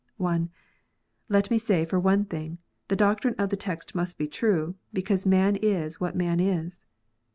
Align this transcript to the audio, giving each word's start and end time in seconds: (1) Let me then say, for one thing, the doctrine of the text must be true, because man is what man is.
(1) 0.17 0.49
Let 1.29 1.51
me 1.51 1.57
then 1.57 1.63
say, 1.63 1.85
for 1.85 1.99
one 1.99 2.25
thing, 2.25 2.57
the 2.87 2.95
doctrine 2.95 3.35
of 3.37 3.49
the 3.51 3.55
text 3.55 3.93
must 3.93 4.17
be 4.17 4.27
true, 4.27 4.73
because 4.91 5.27
man 5.27 5.55
is 5.57 5.99
what 5.99 6.15
man 6.15 6.39
is. 6.39 6.85